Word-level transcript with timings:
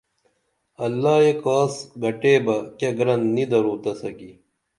اللہ 0.85 1.15
یہ 1.25 1.33
کاس 1.43 1.73
گھٹے 2.03 2.33
بہ 2.45 2.55
کیہ 2.77 2.95
گرن 2.97 3.21
نی 3.35 3.43
درو 3.51 3.73
تسہ 3.83 4.09
کی 4.17 4.31